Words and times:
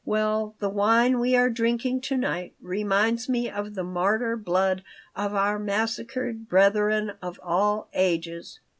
Well, 0.03 0.55
the 0.57 0.67
wine 0.67 1.19
we 1.19 1.35
are 1.35 1.51
drinking 1.51 2.01
to 2.09 2.17
night 2.17 2.55
reminds 2.59 3.29
me 3.29 3.51
of 3.51 3.75
the 3.75 3.83
martyr 3.83 4.35
blood 4.35 4.83
of 5.15 5.35
our 5.35 5.59
massacred 5.59 6.49
brethren 6.49 7.11
of 7.21 7.39
all 7.43 7.87
ages." 7.93 8.59